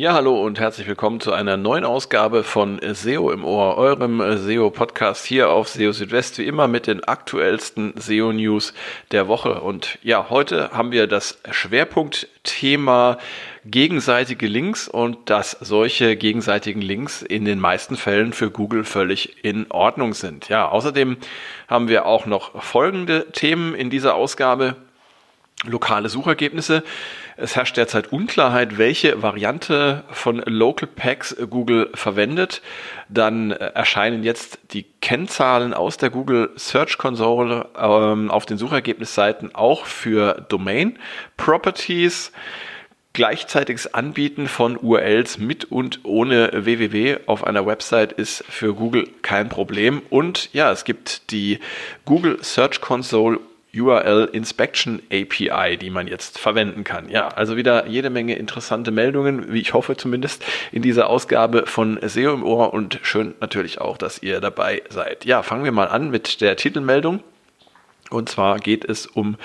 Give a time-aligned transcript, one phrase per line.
[0.00, 5.26] Ja, hallo und herzlich willkommen zu einer neuen Ausgabe von SEO im Ohr, eurem SEO-Podcast
[5.26, 8.72] hier auf SEO Südwest, wie immer mit den aktuellsten SEO-News
[9.12, 9.60] der Woche.
[9.60, 13.18] Und ja, heute haben wir das Schwerpunktthema
[13.66, 19.70] gegenseitige Links und dass solche gegenseitigen Links in den meisten Fällen für Google völlig in
[19.70, 20.48] Ordnung sind.
[20.48, 21.18] Ja, außerdem
[21.68, 24.76] haben wir auch noch folgende Themen in dieser Ausgabe
[25.64, 26.82] lokale Suchergebnisse.
[27.36, 32.62] Es herrscht derzeit Unklarheit, welche Variante von Local Packs Google verwendet.
[33.08, 39.54] Dann äh, erscheinen jetzt die Kennzahlen aus der Google Search Console ähm, auf den Suchergebnisseiten
[39.54, 40.98] auch für Domain
[41.36, 42.32] Properties.
[43.12, 49.48] Gleichzeitiges Anbieten von URLs mit und ohne www auf einer Website ist für Google kein
[49.48, 50.00] Problem.
[50.10, 51.58] Und ja, es gibt die
[52.04, 53.40] Google Search Console
[53.74, 57.08] URL Inspection API, die man jetzt verwenden kann.
[57.08, 61.98] Ja, also wieder jede Menge interessante Meldungen, wie ich hoffe zumindest in dieser Ausgabe von
[62.02, 65.24] SEO im Ohr und schön natürlich auch, dass ihr dabei seid.
[65.24, 67.22] Ja, fangen wir mal an mit der Titelmeldung.
[68.10, 69.36] Und zwar geht es um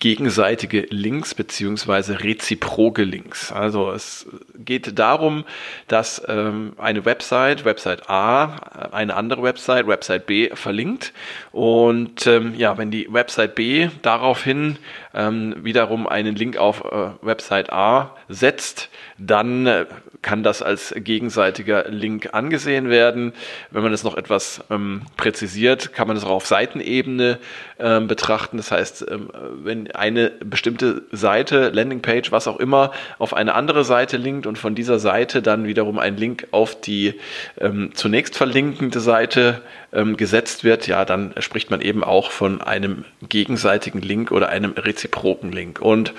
[0.00, 3.52] gegenseitige Links beziehungsweise reziproke Links.
[3.52, 5.44] Also es geht darum,
[5.86, 8.56] dass ähm, eine Website, Website A,
[8.90, 11.12] eine andere Website, Website B verlinkt.
[11.52, 14.78] Und ähm, ja, wenn die Website B daraufhin
[15.14, 19.86] ähm, wiederum einen Link auf äh, Website A setzt, dann äh,
[20.22, 23.32] kann das als gegenseitiger Link angesehen werden.
[23.70, 27.38] Wenn man das noch etwas ähm, präzisiert, kann man das auch auf Seitenebene
[27.78, 28.56] ähm, betrachten.
[28.56, 29.30] Das heißt, ähm,
[29.62, 34.74] wenn eine bestimmte Seite, Landingpage, was auch immer, auf eine andere Seite linkt und von
[34.74, 37.14] dieser Seite dann wiederum ein Link auf die
[37.60, 43.04] ähm, zunächst verlinkende Seite ähm, gesetzt wird, ja, dann spricht man eben auch von einem
[43.28, 45.80] gegenseitigen Link oder einem reziproken Link.
[45.80, 46.12] Und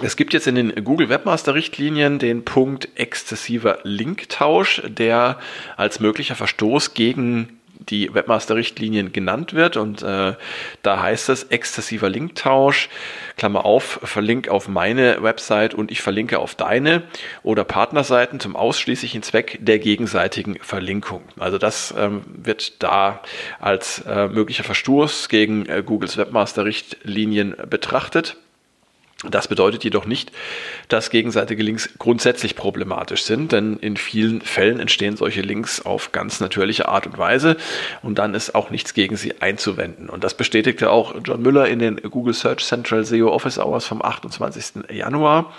[0.00, 5.38] es gibt jetzt in den Google Webmaster Richtlinien den Punkt exzessiver Linktausch, der
[5.76, 9.76] als möglicher Verstoß gegen die Webmaster-Richtlinien genannt wird.
[9.76, 10.34] Und äh,
[10.82, 12.88] da heißt es exzessiver Linktausch,
[13.36, 17.02] Klammer auf, verlink auf meine Website und ich verlinke auf deine
[17.42, 21.22] oder Partnerseiten zum ausschließlichen Zweck der gegenseitigen Verlinkung.
[21.38, 23.22] Also das ähm, wird da
[23.60, 28.36] als äh, möglicher Verstoß gegen äh, Googles Webmaster-Richtlinien betrachtet.
[29.24, 30.30] Das bedeutet jedoch nicht,
[30.86, 36.38] dass gegenseitige Links grundsätzlich problematisch sind, denn in vielen Fällen entstehen solche Links auf ganz
[36.38, 37.56] natürliche Art und Weise
[38.00, 40.08] und dann ist auch nichts gegen sie einzuwenden.
[40.08, 44.02] Und das bestätigte auch John Müller in den Google Search Central SEO Office Hours vom
[44.02, 44.84] 28.
[44.92, 45.52] Januar.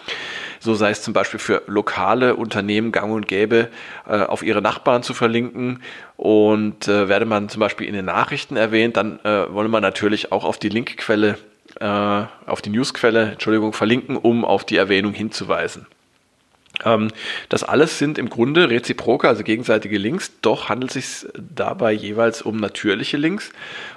[0.61, 3.67] So sei es zum Beispiel für lokale Unternehmen gang und gäbe,
[4.07, 5.83] äh, auf ihre Nachbarn zu verlinken.
[6.15, 10.31] Und äh, werde man zum Beispiel in den Nachrichten erwähnt, dann äh, wolle man natürlich
[10.31, 11.37] auch auf die Linkquelle
[11.79, 15.85] äh, auf die Newsquelle, Entschuldigung, verlinken, um auf die Erwähnung hinzuweisen.
[16.85, 17.09] Ähm,
[17.49, 22.41] das alles sind im Grunde reziproke, also gegenseitige Links, doch handelt es sich dabei jeweils
[22.41, 23.51] um natürliche Links.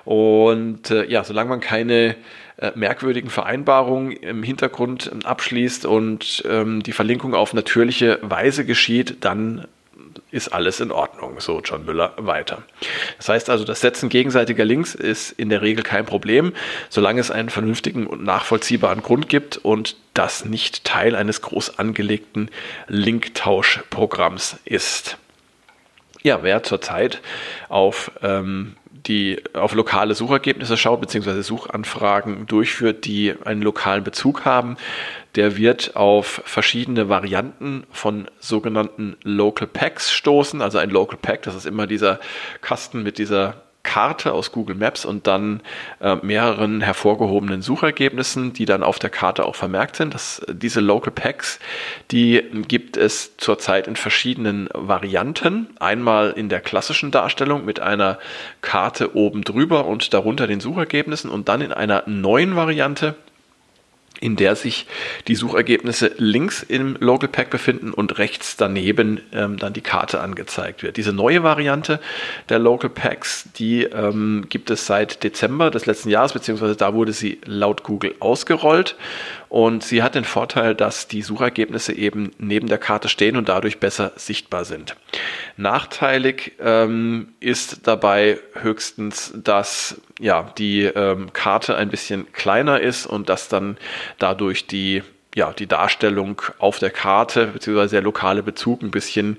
[0.04, 2.16] Und äh, ja, solange man keine
[2.56, 9.66] äh, merkwürdigen Vereinbarungen im Hintergrund abschließt und ähm, die Verlinkung auf natürliche Weise geschieht, dann
[10.32, 12.62] ist alles in Ordnung, so John Müller weiter.
[13.18, 16.54] Das heißt also, das Setzen gegenseitiger Links ist in der Regel kein Problem,
[16.88, 22.50] solange es einen vernünftigen und nachvollziehbaren Grund gibt und das nicht Teil eines groß angelegten
[22.88, 25.18] Linktauschprogramms ist.
[26.22, 27.20] Ja, wer zurzeit
[27.68, 28.76] auf ähm,
[29.06, 34.76] die auf lokale Suchergebnisse schaut, beziehungsweise Suchanfragen durchführt, die einen lokalen Bezug haben,
[35.34, 40.60] der wird auf verschiedene Varianten von sogenannten Local Packs stoßen.
[40.60, 42.20] Also ein Local Pack, das ist immer dieser
[42.60, 45.60] Kasten mit dieser Karte aus Google Maps und dann
[46.00, 50.14] äh, mehreren hervorgehobenen Suchergebnissen, die dann auf der Karte auch vermerkt sind.
[50.14, 51.58] Das, diese Local Packs,
[52.10, 55.68] die gibt es zurzeit in verschiedenen Varianten.
[55.80, 58.18] Einmal in der klassischen Darstellung mit einer
[58.60, 63.16] Karte oben drüber und darunter den Suchergebnissen und dann in einer neuen Variante,
[64.22, 64.86] in der sich
[65.26, 70.82] die Suchergebnisse links im Local Pack befinden und rechts daneben ähm, dann die Karte angezeigt
[70.82, 70.96] wird.
[70.96, 72.00] Diese neue Variante
[72.48, 77.12] der Local Packs, die ähm, gibt es seit Dezember des letzten Jahres, beziehungsweise da wurde
[77.12, 78.96] sie laut Google ausgerollt
[79.52, 83.80] und sie hat den Vorteil, dass die Suchergebnisse eben neben der Karte stehen und dadurch
[83.80, 84.96] besser sichtbar sind.
[85.58, 93.28] Nachteilig ähm, ist dabei höchstens, dass ja, die ähm, Karte ein bisschen kleiner ist und
[93.28, 93.76] dass dann
[94.18, 95.02] dadurch die,
[95.34, 97.88] ja, die Darstellung auf der Karte bzw.
[97.88, 99.36] der lokale Bezug ein bisschen,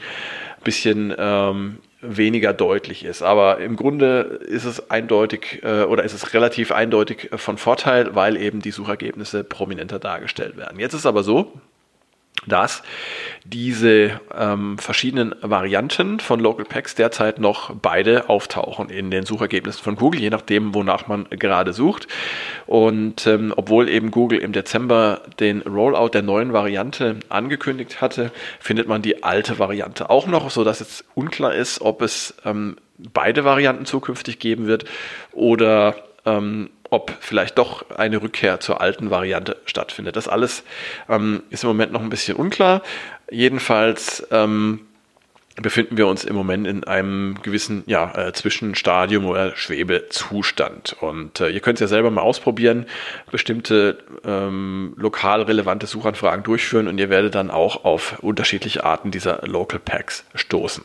[0.64, 3.22] bisschen ähm, weniger deutlich ist.
[3.22, 8.38] Aber im Grunde ist es eindeutig äh, oder ist es relativ eindeutig von Vorteil, weil
[8.38, 10.80] eben die Suchergebnisse prominenter dargestellt werden.
[10.80, 11.54] Jetzt ist aber so,
[12.48, 12.84] dass
[13.46, 19.96] diese ähm, verschiedenen Varianten von Local Packs derzeit noch beide auftauchen in den Suchergebnissen von
[19.96, 22.08] Google, je nachdem, wonach man gerade sucht.
[22.66, 28.88] Und ähm, obwohl eben Google im Dezember den Rollout der neuen Variante angekündigt hatte, findet
[28.88, 33.44] man die alte Variante auch noch, so dass jetzt unklar ist, ob es ähm, beide
[33.44, 34.86] Varianten zukünftig geben wird
[35.32, 40.16] oder ähm, ob vielleicht doch eine Rückkehr zur alten Variante stattfindet.
[40.16, 40.64] Das alles
[41.10, 42.84] ähm, ist im Moment noch ein bisschen unklar.
[43.32, 44.82] Jedenfalls ähm,
[45.62, 50.96] befinden wir uns im Moment in einem gewissen ja, äh, Zwischenstadium oder Schwebezustand.
[51.00, 52.88] Und äh, ihr könnt es ja selber mal ausprobieren,
[53.32, 59.46] bestimmte ähm, lokal relevante Suchanfragen durchführen und ihr werdet dann auch auf unterschiedliche Arten dieser
[59.46, 60.84] Local Packs stoßen.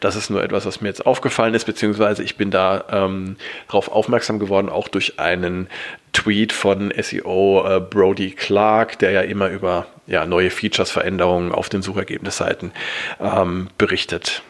[0.00, 3.36] Das ist nur etwas, was mir jetzt aufgefallen ist, beziehungsweise ich bin da ähm,
[3.66, 5.68] darauf aufmerksam geworden, auch durch einen
[6.16, 11.68] Tweet von SEO äh, Brody Clark, der ja immer über ja, neue Features, Veränderungen auf
[11.68, 12.72] den Suchergebnisseiten
[13.20, 14.42] ähm, berichtet.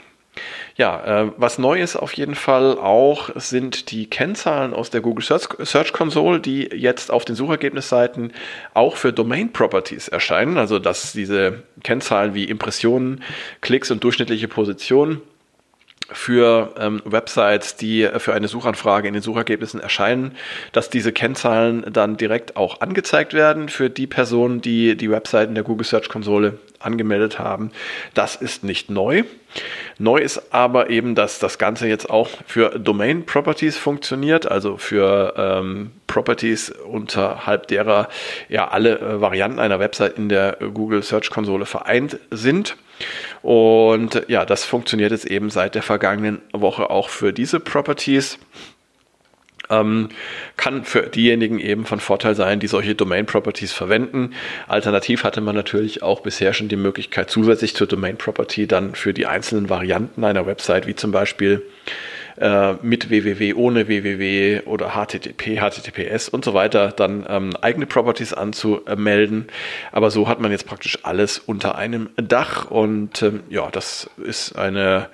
[0.77, 5.25] Ja, äh, was neu ist auf jeden Fall auch sind die Kennzahlen aus der Google
[5.25, 8.33] Search, Search Console, die jetzt auf den Suchergebnisseiten
[8.73, 10.59] auch für Domain Properties erscheinen.
[10.59, 13.25] Also dass diese Kennzahlen wie Impressionen,
[13.61, 15.21] Klicks und durchschnittliche Positionen
[16.11, 20.37] für ähm, Websites, die für eine Suchanfrage in den Suchergebnissen erscheinen,
[20.73, 25.64] dass diese Kennzahlen dann direkt auch angezeigt werden für die Personen, die die Webseiten der
[25.64, 27.73] Google Search Konsole angemeldet haben.
[28.14, 29.25] Das ist nicht neu.
[29.99, 35.35] Neu ist aber eben, dass das Ganze jetzt auch für Domain Properties funktioniert, also für
[35.37, 38.09] ähm, Properties unterhalb derer
[38.49, 42.76] ja alle äh, Varianten einer Website in der Google Search Konsole vereint sind.
[43.47, 48.41] Und ja, das funktioniert jetzt eben seit der vergangenen Woche auch für diese Properties.
[49.71, 50.09] Ähm,
[50.57, 54.35] kann für diejenigen eben von Vorteil sein, die solche Domain Properties verwenden.
[54.67, 59.15] Alternativ hatte man natürlich auch bisher schon die Möglichkeit, zusätzlich zur Domain Property dann für
[59.15, 61.63] die einzelnen Varianten einer Website, wie zum Beispiel
[62.38, 68.33] äh, mit www, ohne www oder HTTP, HTTPS und so weiter dann ähm, eigene Properties
[68.33, 69.47] anzumelden.
[69.93, 74.56] Aber so hat man jetzt praktisch alles unter einem Dach und ähm, ja, das ist
[74.56, 75.09] eine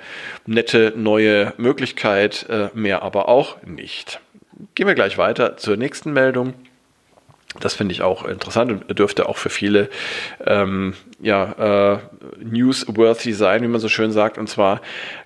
[0.46, 4.20] nette neue Möglichkeit, äh, mehr aber auch nicht.
[4.74, 6.54] Gehen wir gleich weiter zur nächsten Meldung.
[7.60, 9.88] Das finde ich auch interessant und dürfte auch für viele
[10.44, 11.99] ähm, ja, äh,
[12.43, 14.38] newsworthy sein, wie man so schön sagt.
[14.38, 14.81] Und zwar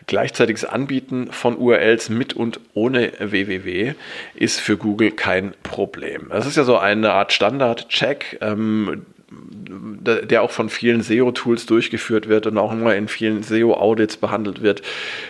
[0.06, 3.94] gleichzeitiges Anbieten von URLs mit und ohne www
[4.34, 6.28] ist für Google kein Problem.
[6.31, 8.38] Das ist ja so eine Art Standard-Check.
[8.40, 14.62] Ähm, der auch von vielen SEO-Tools durchgeführt wird und auch immer in vielen SEO-Audits behandelt
[14.62, 14.82] wird,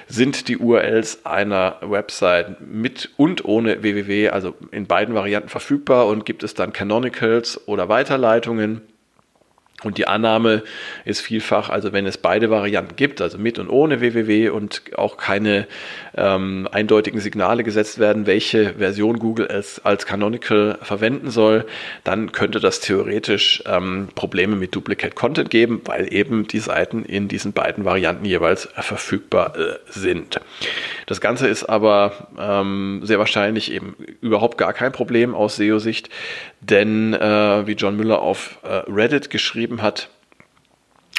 [0.06, 6.26] sind die URLs einer Website mit und ohne www, also in beiden Varianten verfügbar und
[6.26, 8.82] gibt es dann Canonicals oder Weiterleitungen
[9.86, 10.62] und die Annahme
[11.04, 15.16] ist vielfach, also wenn es beide Varianten gibt, also mit und ohne www und auch
[15.16, 15.66] keine
[16.16, 21.64] ähm, eindeutigen Signale gesetzt werden, welche Version Google als, als Canonical verwenden soll,
[22.04, 27.28] dann könnte das theoretisch ähm, Probleme mit Duplicate Content geben, weil eben die Seiten in
[27.28, 30.40] diesen beiden Varianten jeweils verfügbar äh, sind.
[31.06, 36.10] Das Ganze ist aber ähm, sehr wahrscheinlich eben überhaupt gar kein Problem aus SEO-Sicht,
[36.60, 40.10] denn äh, wie John Müller auf äh, Reddit geschrieben hat,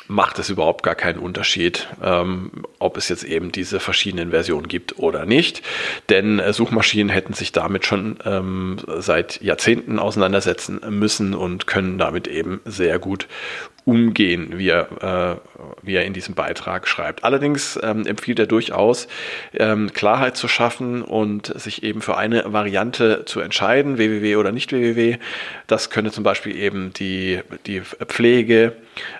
[0.07, 4.99] macht es überhaupt gar keinen Unterschied, ähm, ob es jetzt eben diese verschiedenen Versionen gibt
[4.99, 5.61] oder nicht.
[6.09, 12.27] Denn äh, Suchmaschinen hätten sich damit schon ähm, seit Jahrzehnten auseinandersetzen müssen und können damit
[12.27, 13.27] eben sehr gut
[13.87, 17.23] umgehen, wie er, äh, wie er in diesem Beitrag schreibt.
[17.23, 19.07] Allerdings ähm, empfiehlt er durchaus,
[19.53, 24.73] ähm, Klarheit zu schaffen und sich eben für eine Variante zu entscheiden, www oder nicht
[24.73, 25.19] www.
[25.67, 28.73] Das könnte zum Beispiel eben die, die Pflege,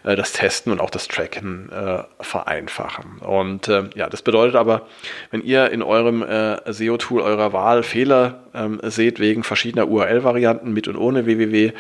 [0.04, 3.20] äh, das Testen und auch das Tracken äh, vereinfachen.
[3.20, 4.86] Und äh, ja, das bedeutet aber,
[5.32, 10.90] wenn ihr in eurem äh, SEO-Tool eurer Wahl Fehler ähm, seht wegen verschiedener URL-Varianten mit
[10.90, 11.72] und ohne www,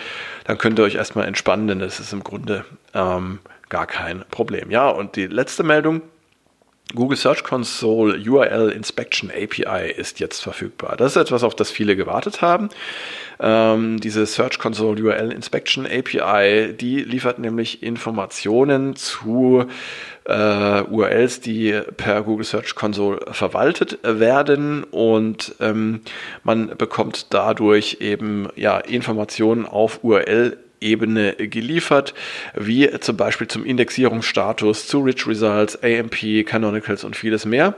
[0.45, 4.71] dann könnt ihr euch erstmal entspannen, denn das ist im Grunde ähm, gar kein Problem.
[4.71, 6.01] Ja, und die letzte Meldung.
[6.95, 10.95] Google Search Console URL Inspection API ist jetzt verfügbar.
[10.95, 12.69] Das ist etwas, auf das viele gewartet haben.
[13.41, 19.65] Ähm, diese Search Console URL Inspection API, die liefert nämlich Informationen zu
[20.23, 26.01] äh, URLs, die per Google Search Console verwaltet werden und ähm,
[26.43, 32.13] man bekommt dadurch eben ja Informationen auf URL Ebene geliefert,
[32.55, 37.75] wie zum Beispiel zum Indexierungsstatus, zu Rich Results, AMP, Canonicals und vieles mehr.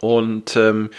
[0.00, 0.90] Und ähm,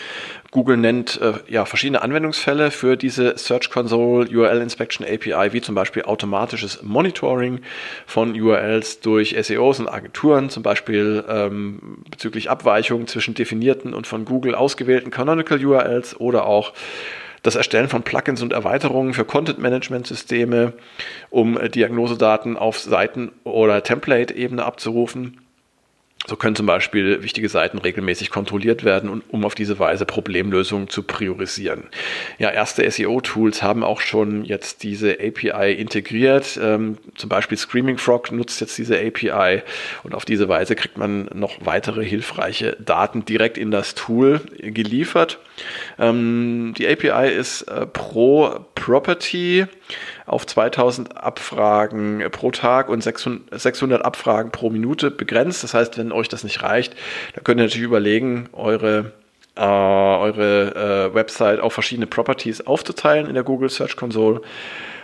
[0.51, 5.73] Google nennt äh, ja verschiedene Anwendungsfälle für diese Search Console URL Inspection API, wie zum
[5.73, 7.61] Beispiel automatisches Monitoring
[8.05, 14.25] von URLs durch SEOs und Agenturen, zum Beispiel ähm, bezüglich Abweichungen zwischen definierten und von
[14.25, 16.73] Google ausgewählten Canonical URLs oder auch
[17.43, 20.73] das Erstellen von Plugins und Erweiterungen für Content-Management-Systeme,
[21.29, 25.41] um äh, Diagnosedaten auf Seiten- oder Template-Ebene abzurufen
[26.29, 31.03] so können zum Beispiel wichtige Seiten regelmäßig kontrolliert werden, um auf diese Weise Problemlösungen zu
[31.03, 31.85] priorisieren.
[32.37, 36.59] Ja, erste SEO-Tools haben auch schon jetzt diese API integriert.
[36.61, 39.63] Ähm, zum Beispiel Screaming Frog nutzt jetzt diese API
[40.03, 45.39] und auf diese Weise kriegt man noch weitere hilfreiche Daten direkt in das Tool geliefert.
[45.97, 49.65] Ähm, die API ist äh, pro Property
[50.25, 55.63] auf 2000 Abfragen pro Tag und 600 Abfragen pro Minute begrenzt.
[55.63, 56.95] Das heißt, wenn euch das nicht reicht,
[57.35, 59.11] dann könnt ihr natürlich überlegen, eure
[59.57, 64.41] äh, eure äh, Website auf verschiedene Properties aufzuteilen in der Google Search Console.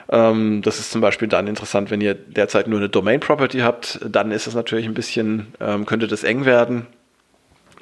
[0.10, 4.00] Ähm, das ist zum Beispiel dann interessant, wenn ihr derzeit nur eine Domain Property habt,
[4.08, 6.88] dann ist es natürlich ein bisschen, ähm, könnte das eng werden.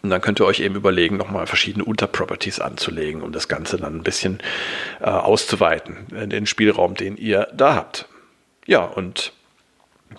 [0.04, 3.96] Und dann könnt ihr euch eben überlegen, nochmal verschiedene Unterproperties anzulegen, um das Ganze dann
[3.96, 4.40] ein bisschen
[5.00, 8.10] äh, auszuweiten, äh, den Spielraum, den ihr da habt.
[8.66, 9.32] Ja, und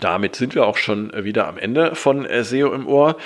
[0.00, 3.16] damit sind wir auch schon wieder am Ende von äh, SEO im Ohr.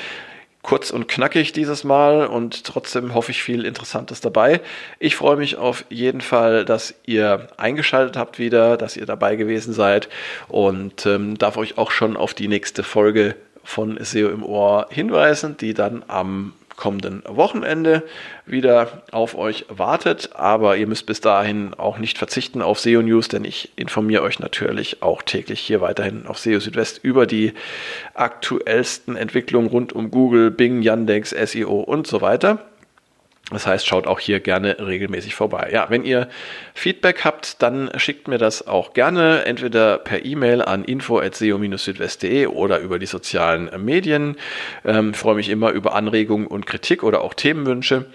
[0.63, 4.61] Kurz und knackig dieses Mal und trotzdem hoffe ich viel Interessantes dabei.
[4.99, 9.73] Ich freue mich auf jeden Fall, dass ihr eingeschaltet habt wieder, dass ihr dabei gewesen
[9.73, 10.09] seid
[10.49, 15.57] und ähm, darf euch auch schon auf die nächste Folge von SEO im Ohr hinweisen,
[15.57, 18.05] die dann am kommenden Wochenende
[18.47, 20.31] wieder auf euch wartet.
[20.35, 24.39] Aber ihr müsst bis dahin auch nicht verzichten auf SEO News, denn ich informiere euch
[24.39, 27.53] natürlich auch täglich hier weiterhin auf SEO Südwest über die
[28.15, 32.65] aktuellsten Entwicklungen rund um Google, Bing, Yandex, SEO und so weiter.
[33.51, 35.71] Das heißt, schaut auch hier gerne regelmäßig vorbei.
[35.73, 36.29] Ja, wenn ihr
[36.75, 42.99] Feedback habt, dann schickt mir das auch gerne entweder per E-Mail an info@seo-südwest.de oder über
[42.99, 44.37] die sozialen Medien.
[44.85, 48.07] Ähm, freue mich immer über Anregungen und Kritik oder auch Themenwünsche.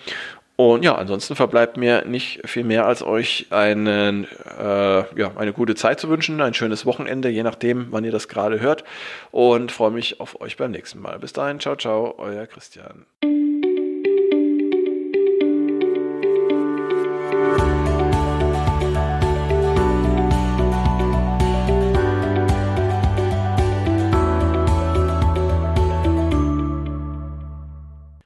[0.55, 4.27] Und ja, ansonsten verbleibt mir nicht viel mehr, als euch einen,
[4.59, 8.27] äh, ja, eine gute Zeit zu wünschen, ein schönes Wochenende, je nachdem, wann ihr das
[8.27, 8.83] gerade hört.
[9.31, 11.17] Und freue mich auf euch beim nächsten Mal.
[11.17, 13.07] Bis dahin, ciao, ciao, euer Christian.